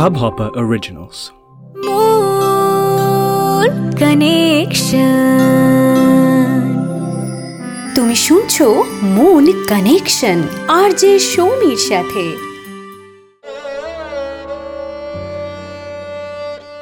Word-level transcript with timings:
Hubhopper 0.00 0.50
Originals. 0.56 1.18
মূল 1.88 3.68
connection 3.98 4.98
তুমি 7.94 8.14
শুনছো 8.14 8.84
মূল 9.02 9.52
কানেকশন 9.68 10.42
আর 10.68 10.90
যে 10.90 11.18
সৌমির 11.18 11.76
সাথে। 11.76 12.36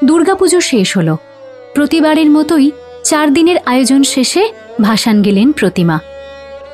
দুর্গাপুজো 0.05 0.61
শেষ 0.61 0.97
হলো। 0.97 1.17
প্রতিবারের 1.75 2.31
মতোই 2.31 2.71
চার 3.05 3.35
দিনের 3.35 3.57
আয়োজন 3.67 4.03
শেষে 4.03 4.53
ভাসান 4.83 5.23
গেলেন 5.23 5.53
প্রতিমা। 5.53 6.01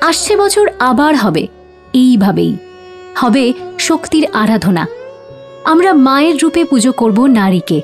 আসছে 0.01 0.37
বছর 0.37 0.69
আবার 0.79 1.17
হবে, 1.17 1.49
এইভাবেই। 1.93 2.57
হবে 3.17 3.53
শক্তির 3.79 4.29
আরাধনা। 4.33 4.87
আমরা 5.69 5.93
মায়ের 5.93 6.35
রূপে 6.43 6.65
পুজো 6.65 6.93
করব 6.93 7.27
নারীকে। 7.27 7.81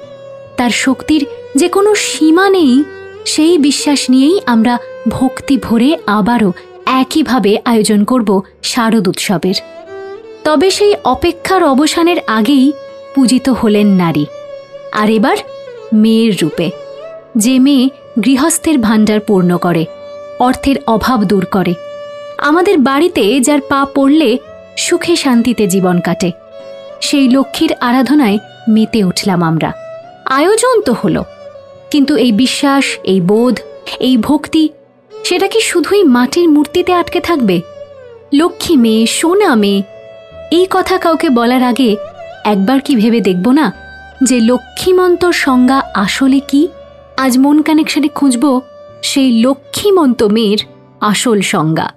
তার 0.57 0.71
শক্তির 0.71 1.27
যে 1.57 1.69
কোনো 1.69 1.95
সীমা 1.95 2.51
নেই, 2.51 2.85
সেই 3.25 3.59
বিশ্বাস 3.59 4.11
নিয়েই 4.11 4.41
আমরা 4.47 4.79
ভক্তি 5.09 5.57
ভরে 5.57 5.99
আবারও 6.07 6.53
একইভাবে 6.87 7.59
আয়োজন 7.65 8.05
করব 8.05 8.43
শারদ 8.63 9.09
উৎসবের। 9.09 9.55
তবে 10.45 10.71
সেই 10.71 10.95
অপেক্ষার 11.05 11.65
অবসানের 11.65 12.17
আগেই 12.27 12.73
পূজিত 13.15 13.49
হলেন 13.49 13.87
নারী। 13.87 14.27
আর 14.93 15.11
এবার 15.11 15.37
মেয়ের 15.93 16.33
রূপে। 16.43 16.71
যে 17.39 17.59
মেয়ে 17.59 17.91
গৃহস্থের 18.25 18.79
ভাণ্ডার 18.79 19.21
পূর্ণ 19.21 19.57
করে, 19.57 19.85
অর্থের 20.39 20.77
অভাব 20.87 21.25
দূর 21.25 21.45
করে। 21.45 21.75
আমাদের 22.39 22.79
বাড়িতে 22.79 23.41
যার 23.41 23.61
পা 23.61 23.87
পড়লে 23.95 24.39
সুখে 24.77 25.17
শান্তিতে 25.17 25.67
জীবন 25.67 26.01
কাটে। 26.01 26.44
সেই 27.01 27.29
লক্ষ্মীর 27.29 27.73
আরাধনায় 27.81 28.39
মেতে 28.69 29.05
উঠলাম 29.05 29.43
আমরা। 29.43 29.71
আয়োজন 30.31 30.81
তো 30.81 30.93
হলো, 30.93 31.25
কিন্তু 31.91 32.17
এই 32.17 32.33
বিশ্বাস, 32.33 32.85
এই 33.05 33.21
বোধ, 33.21 33.57
এই 34.01 34.17
ভক্তি, 34.17 34.69
সেটা 35.13 35.47
কি 35.49 35.61
শুধুই 35.61 36.03
মাটির 36.05 36.49
মূর্তিতে 36.49 36.93
আটকে 36.93 37.21
থাকবে? 37.21 37.61
লক্ষ্মী 38.35 38.77
মেয়ে, 38.77 39.07
সোনা 39.07 39.55
মেয়ে, 39.55 39.83
এই 40.51 40.67
কথা 40.71 40.99
কাউকে 40.99 41.29
বলার 41.31 41.63
আগে 41.63 41.97
একবার 42.45 42.81
কি 42.81 42.97
ভেবে 42.97 43.21
দেখব 43.21 43.47
না 43.51 43.73
যে 44.23 44.41
লক্ষ্মীমন্তর 44.41 45.33
সংজ্ঞা 45.33 45.79
আসলে 45.95 46.41
কি? 46.41 46.69
আজ 47.17 47.39
মন 47.39 47.63
কানেকশনে 47.63 48.09
খুঁজব 48.09 48.45
সেই 49.03 49.43
লক্ষ্মীমন্ত 49.43 50.23
মেয়ের 50.23 50.59
আসল 51.01 51.41
সংজ্ঞা। 51.41 51.89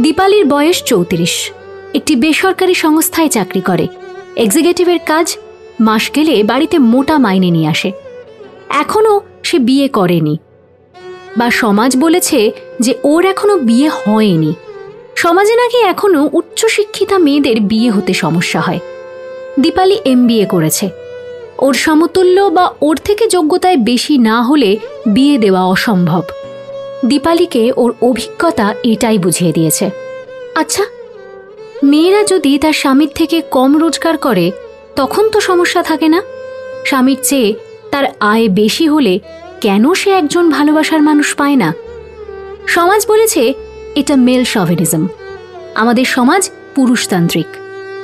দীপালির 0.00 0.44
বয়স 0.46 0.82
চৌত্রিশ। 0.84 1.52
একটি 1.94 2.16
বেসরকারি 2.16 2.74
সংস্থায় 2.74 3.28
চাকরি 3.28 3.60
করে। 3.60 3.88
এক্সিকিউটিভের 4.36 4.98
কাজ 5.06 5.36
মাস 5.80 6.10
গেলে 6.14 6.42
বাড়িতে 6.42 6.78
মোটা 6.78 7.18
মাইনে 7.18 7.50
নিয়ে 7.50 7.68
আসে। 7.68 7.92
এখনও 8.68 9.20
সে 9.42 9.58
বিয়ে 9.58 9.88
করেনি। 9.88 10.38
বা 11.36 11.50
সমাজ 11.50 11.96
বলেছে 11.96 12.52
যে 12.80 12.94
ওর 13.04 13.24
এখনও 13.24 13.56
বিয়ে 13.56 13.88
হয়নি। 13.88 14.54
সমাজে 15.16 15.56
নাকি 15.56 15.78
এখনও 15.78 16.28
উচ্চশিক্ষিতা 16.32 17.18
মেয়েদের 17.18 17.60
বিয়ে 17.60 17.90
হতে 17.90 18.14
সমস্যা 18.14 18.60
হয়। 18.60 18.78
দীপালি 19.60 19.98
এম 20.04 20.28
করেছে। 20.48 20.88
ওর 21.58 21.74
সমতুল্য 21.74 22.40
বা 22.40 22.74
ওর 22.82 22.96
থেকে 22.96 23.26
যোগ্যতায় 23.26 23.76
বেশি 23.76 24.18
না 24.18 24.42
হলে 24.42 24.76
বিয়ে 25.06 25.38
দেওয়া 25.38 25.64
অসম্ভব। 25.64 26.22
দীপালিকে 27.06 27.72
ওর 27.76 27.94
অভিজ্ঞতা 28.02 28.74
এটাই 28.82 29.18
বুঝিয়ে 29.18 29.52
দিয়েছে। 29.52 29.90
আচ্ছা 30.54 30.84
মেয়েরা 31.82 32.22
যদি 32.22 32.58
তার 32.58 32.72
স্বামীর 32.72 33.10
থেকে 33.14 33.42
কম 33.50 33.70
রোজগার 33.76 34.16
করে, 34.16 34.46
তখন 34.96 35.24
তো 35.30 35.40
সমস্যা 35.40 35.82
থাকে 35.82 36.08
না। 36.08 36.20
স্বামীর 36.84 37.20
চেয়ে 37.22 37.54
তার 37.90 38.04
আয় 38.20 38.48
বেশি 38.48 38.88
হলে 38.88 39.18
কেন 39.60 39.84
সে 39.94 40.10
একজন 40.10 40.50
ভালোবাসার 40.50 41.02
মানুষ 41.02 41.28
পায় 41.34 41.56
না? 41.56 41.68
সমাজ 42.66 43.06
বলেছে, 43.06 43.42
এটা 43.94 44.16
মেল 44.16 44.44
শভেনিজম 44.44 45.08
আমাদের 45.74 46.04
সমাজ 46.04 46.50
পুরুষতান্ত্রিক। 46.74 47.46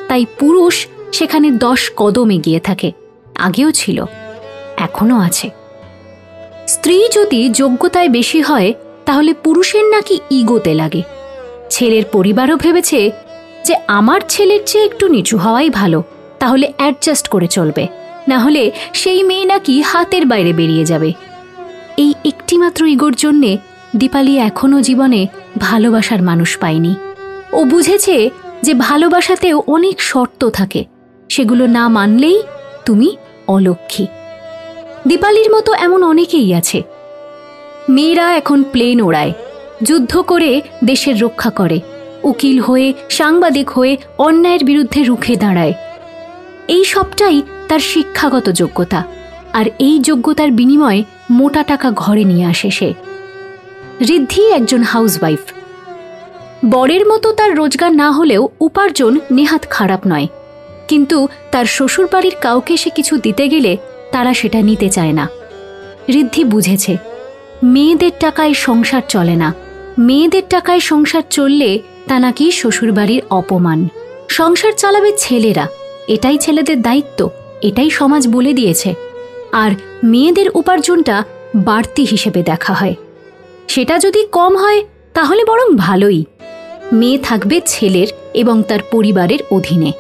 তাই 0.09 0.27
পুরুষ 0.39 0.87
সেখানে 1.13 1.51
দশ 1.51 1.81
কদম 1.97 2.31
এগিয়ে 2.31 2.61
থাকে, 2.61 2.93
আগেও 3.37 3.71
ছিল, 3.71 4.05
এখনও 4.77 5.19
আছে। 5.21 5.51
স্ত্রী 6.67 6.97
যদি 7.13 7.41
যোগ্যতায় 7.51 8.09
বেশি 8.09 8.41
হয়, 8.41 8.73
তাহলে 9.05 9.35
পুরুষের 9.45 9.85
নাকি 9.85 10.15
ইগোতে 10.31 10.75
লাগে। 10.75 11.03
ছেলের 11.71 12.05
পরিবারও 12.13 12.57
ভেবেছে 12.57 13.11
যে 13.67 13.75
আমার 13.89 14.21
ছেলের 14.29 14.63
চেয়ে 14.67 14.85
একটু 14.85 15.09
নিচু 15.09 15.37
হওয়াই 15.39 15.71
ভালো, 15.71 16.03
তাহলে 16.39 16.73
অ্যাডজাস্ট 16.77 17.29
করে 17.29 17.47
চলবে। 17.47 17.85
না 18.29 18.39
হলে 18.39 18.71
সেই 18.93 19.23
মেয়ে 19.23 19.45
নাকি 19.45 19.83
হাতের 19.83 20.27
বাইরে 20.27 20.53
বেরিয়ে 20.53 20.85
যাবে। 20.85 21.13
এই 21.97 22.15
একটিমাত্র 22.25 22.81
ইগোর 22.87 23.15
জন্যে 23.15 23.59
দীপালি 23.97 24.39
এখনও 24.39 24.81
জীবনে 24.81 25.27
ভালোবাসার 25.59 26.23
মানুষ 26.23 26.59
পায়নি। 26.59 26.95
ও 27.53 27.65
বুঝেছে 27.65 28.31
যে 28.63 28.75
ভালোবাসাতেও 28.75 29.63
অনেক 29.67 29.97
শর্ত 30.01 30.43
থাকে, 30.49 30.85
সেগুলো 31.29 31.67
না 31.67 31.89
মানলেই 31.89 32.39
তুমি 32.85 33.09
অলক্ষী 33.47 34.07
দীপালির 35.09 35.49
মতো 35.55 35.71
এমন 35.73 36.01
অনেকেই 36.03 36.55
আছে। 36.55 36.83
মেয়েরা 37.89 38.27
এখন 38.37 38.63
প্লেন 38.63 39.01
ওড়ায়, 39.01 39.33
যুদ্ধ 39.83 40.13
করে 40.21 40.51
দেশের 40.85 41.21
রক্ষা 41.21 41.51
করে। 41.51 41.81
উকিল 42.31 42.59
হয়ে, 42.61 42.89
সাংবাদিক 43.11 43.69
হয়ে 43.71 43.93
অন্যায়ের 44.19 44.63
বিরুদ্ধে 44.65 45.01
রুখে 45.03 45.35
দাঁড়ায়। 45.37 45.75
এই 46.69 46.85
সবটাই 46.85 47.37
তার 47.69 47.83
শিক্ষাগত 47.91 48.47
যোগ্যতা, 48.51 49.01
আর 49.53 49.67
এই 49.79 49.97
যোগ্যতার 49.99 50.51
বিনিময়ে 50.51 51.01
মোটা 51.31 51.63
টাকা 51.63 51.89
ঘরে 51.97 52.25
নিয়ে 52.25 52.47
আসে 52.47 52.71
সে। 52.71 52.91
ঋদ্ধি 54.09 54.43
একজন 54.51 54.83
হাউসওয়াইফ। 54.83 55.43
বরের 56.65 57.05
মতো 57.07 57.29
তার 57.33 57.51
রোজগার 57.57 57.93
না 57.93 58.09
হলেও 58.13 58.43
উপার্জন 58.61 59.13
নেহাত 59.31 59.63
খারাপ 59.71 60.03
নয়। 60.07 60.29
কিন্তু 60.89 61.19
তার 61.51 61.67
শ্বশুরবাড়ির 61.67 62.37
কাউকে 62.41 62.75
সে 62.77 62.91
কিছু 62.91 63.15
দিতে 63.17 63.45
গেলে 63.49 63.73
তারা 64.13 64.33
সেটা 64.35 64.61
নিতে 64.63 64.89
চায় 64.91 65.15
না। 65.19 65.25
ঋদ্ধি 66.11 66.43
বুঝেছে, 66.45 66.93
মেয়েদের 67.63 68.15
টাকায় 68.21 68.55
সংসার 68.67 69.05
চলে 69.09 69.37
না। 69.37 69.49
মেয়েদের 69.99 70.45
টাকায় 70.51 70.83
সংসার 70.91 71.25
চললে 71.31 71.71
তা 72.09 72.19
নাকি 72.19 72.51
শ্বশুরবাড়ির 72.51 73.23
অপমান। 73.31 73.89
সংসার 74.29 74.73
চালাবে 74.73 75.13
ছেলেরা, 75.19 75.67
এটাই 76.09 76.39
ছেলেদের 76.39 76.83
দায়িত্ব, 76.83 77.31
এটাই 77.63 77.91
সমাজ 77.91 78.29
বলে 78.29 78.53
দিয়েছে। 78.53 78.95
আর 79.53 79.71
মেয়েদের 80.05 80.47
উপার্জনটা 80.55 81.25
বাড়তি 81.57 82.05
হিসেবে 82.05 82.43
দেখা 82.43 82.73
হয়। 82.73 82.95
সেটা 83.69 83.99
যদি 83.99 84.27
কম 84.33 84.57
হয়, 84.57 84.83
তাহলে 85.15 85.45
বরং 85.45 85.77
ভালোই। 85.77 86.25
মেয়ে 86.93 87.19
থাকবে 87.19 87.61
ছেলের 87.67 88.07
এবং 88.35 88.63
তার 88.63 88.79
পরিবারের 88.91 89.39
অধীনে। 89.51 89.93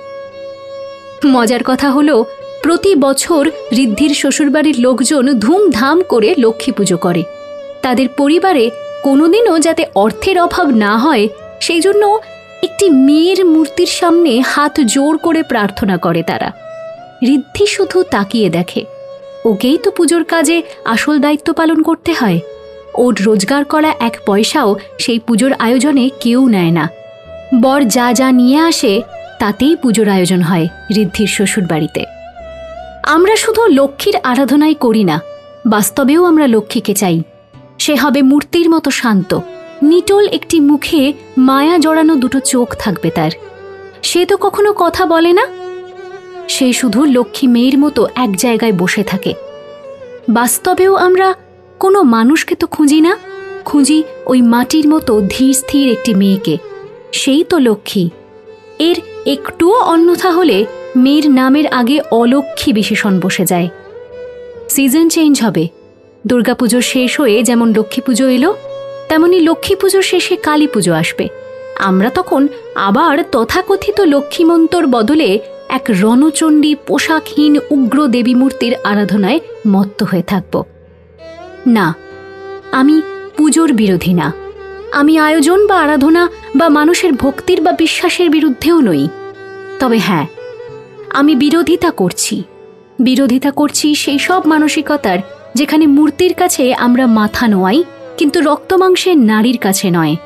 মজার 1.26 1.60
কথা 1.64 1.90
হলো, 1.90 2.24
প্রতি 2.62 2.94
বছর 2.94 3.50
ঋদ্ধির 3.72 4.10
শ্বশুরবাড়ির 4.10 4.76
লোকজন 4.78 5.38
ধুমধাম 5.38 6.02
করে 6.02 6.34
লক্ষ্মী 6.38 6.72
পুজো 6.72 6.96
করে। 6.96 7.22
তাদের 7.82 8.08
পরিবারে 8.08 8.70
কোনোদিনও 9.02 9.58
যাতে 9.58 9.86
অর্থের 9.94 10.40
অভাব 10.40 10.68
না 10.70 10.98
হয় 10.98 11.28
সেই 11.60 11.80
জন্য 11.80 12.04
একটি 12.62 12.86
মেয়ের 13.06 13.40
মূর্তির 13.52 13.90
সামনে 13.98 14.32
হাত 14.52 14.74
জোর 14.94 15.14
করে 15.18 15.40
প্রার্থনা 15.42 15.96
করে 15.96 16.22
তারা। 16.22 16.48
ঋদ্ধি 17.34 17.64
শুধু 17.66 17.98
তাকিয়ে 18.10 18.48
দেখে, 18.50 18.82
ওকেই 19.44 19.76
তো 19.84 19.88
পুজোর 19.90 20.24
কাজে 20.24 20.56
আসল 20.84 21.16
দায়িত্ব 21.18 21.48
পালন 21.52 21.78
করতে 21.82 22.12
হয়। 22.12 22.38
ওর 22.94 23.14
রোজগার 23.26 23.64
করা 23.64 23.90
এক 24.00 24.14
পয়সাও 24.26 24.70
সেই 24.98 25.18
পুজোর 25.18 25.52
আয়োজনে 25.58 26.04
কেউ 26.20 26.40
নেয় 26.48 26.72
না। 26.78 26.84
বর 27.62 27.80
যা 27.96 28.06
যা 28.12 28.28
নিয়ে 28.32 28.58
আসে, 28.70 28.92
তাতেই 29.38 29.74
পুজোর 29.82 30.08
আয়োজন 30.08 30.40
হয় 30.40 30.66
ঋদ্ধির 31.02 31.30
শ্বশুর 31.36 31.64
বাড়িতে 31.64 32.02
আমরা 33.14 33.34
শুধু 33.36 33.62
লক্ষ্মীর 33.78 34.16
আরাধনাই 34.22 34.76
করি 34.84 35.02
না, 35.04 35.16
বাস্তবেও 35.66 36.22
আমরা 36.24 36.46
লক্ষ্মীকে 36.46 36.94
চাই। 36.94 37.18
সে 37.78 37.94
হবে 37.94 38.20
মূর্তির 38.22 38.68
মতো 38.70 38.90
শান্ত। 38.90 39.30
নিটোল 39.82 40.28
একটি 40.28 40.60
মুখে 40.60 41.12
মায়া 41.38 41.78
জড়ানো 41.78 42.14
দুটো 42.14 42.40
চোখ 42.40 42.76
থাকবে 42.78 43.10
তার। 43.10 43.30
সে 44.02 44.26
তো 44.26 44.36
কখনো 44.36 44.72
কথা 44.72 45.06
বলে 45.06 45.32
না। 45.32 45.46
সে 46.48 46.72
শুধু 46.72 47.04
লক্ষ্মী 47.04 47.48
মেয়ের 47.48 47.78
মতো 47.78 48.08
এক 48.16 48.36
জায়গায় 48.36 48.72
বসে 48.72 49.02
থাকে। 49.02 49.34
বাস্তবেও 50.28 50.94
আমরা 50.96 51.34
কোনো 51.78 52.02
মানুষকে 52.02 52.54
তো 52.54 52.66
খুঁজি 52.66 53.00
না। 53.00 53.16
খুঁজি 53.64 54.02
ওই 54.26 54.42
মাটির 54.42 54.88
মতো 54.88 55.22
ধীর 55.28 55.54
স্থির 55.54 55.92
একটি 55.92 56.14
মেয়েকে। 56.14 56.58
সেই 57.12 57.44
তো 57.44 57.58
লক্ষ্মী। 57.58 58.10
এর 58.78 58.96
একটুও 59.26 59.80
অন্যথা 59.80 60.30
হলে 60.30 60.66
মেয়ের 60.96 61.30
নামের 61.30 61.66
আগে 61.66 62.00
অলক্ষ্মী 62.10 62.72
বিশেষণ 62.72 63.20
বসে 63.20 63.44
যায়। 63.44 63.68
সিজন 64.68 65.08
চেঞ্জ 65.08 65.42
হবে। 65.42 65.68
দুর্গাপুজো 66.26 66.80
শেষ 66.80 67.20
হয়ে 67.20 67.42
যেমন 67.42 67.74
লক্ষ্মী 67.76 68.02
পুজো 68.02 68.28
এলো 68.28 68.54
তেমনি 69.08 69.40
লক্ষ্মী 69.40 69.74
পুজোর 69.76 70.02
শেষে 70.02 70.36
কালী 70.36 70.66
পুজো 70.66 70.92
আসবে। 70.94 71.28
আমরা 71.78 72.10
তখন 72.10 72.48
আবার 72.74 73.24
তথাকথিত 73.32 74.00
লক্ষ্মীমন্তর 74.00 74.86
বদলে 74.86 75.38
এক 75.68 75.82
রণচণ্ডী 75.88 76.74
পোশাকহীন 76.86 77.58
উগ্র 77.70 78.06
দেবী 78.06 78.34
মূর্তির 78.34 78.74
আরাধনায় 78.84 79.40
মত্ত 79.68 80.02
হয়ে 80.02 80.22
থাকব। 80.22 80.64
না, 81.66 81.94
আমি 82.72 83.02
পুজোর 83.36 83.72
বিরোধী 83.72 84.14
না। 84.14 84.32
আমি 84.92 85.18
আয়োজন 85.18 85.66
বা 85.66 85.76
আরাধনা 85.80 86.28
বা 86.54 86.68
মানুষের 86.68 87.12
ভক্তির 87.12 87.60
বা 87.60 87.72
বিশ্বাসের 87.72 88.30
বিরুদ্ধেও 88.30 88.80
নই। 88.80 89.08
তবে 89.78 89.98
হ্যাঁ 89.98 90.26
আমি 91.10 91.34
বিরোধিতা 91.34 91.90
করছি। 91.90 92.42
বিরোধিতা 92.98 93.50
করছি 93.50 93.94
সেই 93.94 94.18
সব 94.18 94.42
মানসিকতার 94.46 95.18
যেখানে 95.54 95.86
মূর্তির 95.86 96.34
কাছে 96.34 96.74
আমরা 96.74 97.06
মাথা 97.06 97.48
নোয়াই 97.48 97.84
কিন্তু 98.18 98.40
রক্তমাংসের 98.40 99.16
নারীর 99.16 99.58
কাছে 99.58 99.90
নয়। 99.90 100.16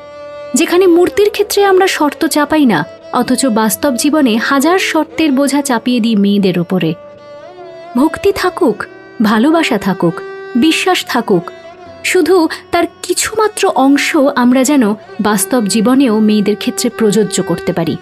যেখানে 0.53 0.87
মূর্তির 0.87 1.29
ক্ষেত্রে 1.29 1.65
আমরা 1.65 1.87
শর্ত 1.87 2.25
চাপাই 2.25 2.65
না, 2.65 2.85
অথচ 3.13 3.45
বাস্তব 3.45 3.95
জীবনে 3.95 4.37
হাজার 4.37 4.79
শর্তের 4.79 5.31
বোঝা 5.31 5.61
চাপিয়ে 5.61 5.99
দিই 5.99 6.15
মেয়েদের 6.15 6.59
ওপরে 6.59 6.93
ভক্তি 7.97 8.31
থাকুক, 8.35 8.85
ভালোবাসা 9.23 9.77
থাকুক, 9.77 10.21
বিশ্বাস 10.55 11.05
থাকুক, 11.05 11.51
শুধু 12.03 12.47
তার 12.71 12.83
কিছুমাত্র 13.01 13.71
অংশ 13.75 14.17
আমরা 14.35 14.63
যেন 14.63 14.93
বাস্তব 15.21 15.61
জীবনেও 15.65 16.19
মেয়েদের 16.19 16.55
ক্ষেত্রে 16.55 16.89
প্রযোজ্য 16.89 17.43
করতে 17.43 17.73
পারি। 17.73 17.97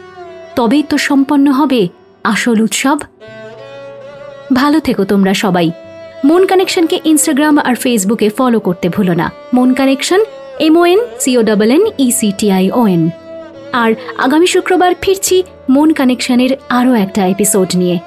তবেই 0.55 0.83
তো 0.89 0.97
সম্পন্ন 0.97 1.51
হবে 1.51 1.87
আসল 2.23 2.61
উৎসব। 2.61 2.97
ভালো 4.53 4.79
থেকো 4.79 5.03
তোমরা 5.03 5.33
সবাই। 5.33 5.71
মন 6.25 6.45
কানেকশনকে 6.45 6.99
ইনস্টাগ্রাম 7.05 7.57
আর 7.57 7.75
ফেসবুকে 7.75 8.29
ফলো 8.29 8.59
করতে 8.59 8.89
ভুলো 8.89 9.13
না। 9.13 9.31
Mon 9.53 9.73
connection 9.73 10.23
M O N 10.59 10.99
C O 11.19 11.43
double 11.43 11.71
N 11.71 11.85
E C T I 11.97 12.71
O N 12.71 13.09
আর 13.73 13.93
আগামী 14.17 14.47
শুক্রবার 14.47 14.91
ফিরছি 15.01 15.43
মন 15.69 15.93
কানেকশনের 15.93 16.49
আরও 16.69 16.93
একটা 16.93 17.27
এপিসোড 17.27 17.67
নিয়ে। 17.75 17.99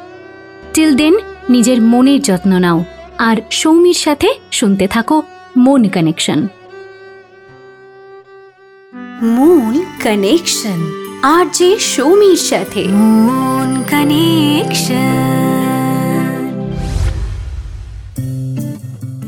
টিল 0.75 0.95
দেন 0.95 1.15
নিজের 1.51 1.83
মনের 1.83 2.23
যত্ন 2.23 2.59
নাও। 2.59 2.85
আর 3.19 3.37
সৌমির 3.51 3.95
সাথে 3.95 4.29
শুনতে 4.53 4.87
থাকো 4.87 5.23
মন 5.57 5.89
কানেকশন। 5.89 6.49
মন 9.23 9.85
কানেকশন। 10.03 10.93
আর 11.23 11.47
যে 11.53 11.79
সৌমির 11.79 12.37
সাথে। 12.37 12.85
মন 12.89 13.83
কানেকশন। 13.91 15.64